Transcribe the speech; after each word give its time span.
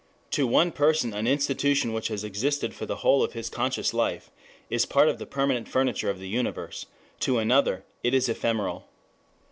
To 0.31 0.47
one 0.47 0.71
person 0.71 1.13
an 1.13 1.27
institution 1.27 1.93
which 1.93 2.07
has 2.07 2.23
existed 2.23 2.73
for 2.73 2.87
the 2.87 2.95
whole 3.05 3.21
of 3.21 3.33
his 3.33 3.51
conscious 3.51 3.93
life 3.93 4.31
is 4.67 4.83
part 4.87 5.09
of 5.09 5.19
the 5.19 5.27
permanent 5.27 5.67
furniture 5.69 6.09
of 6.09 6.17
the 6.17 6.27
universe: 6.27 6.87
to 7.19 7.37
another 7.37 7.83
it 8.01 8.15
is 8.15 8.27
ephemeral. 8.27 8.87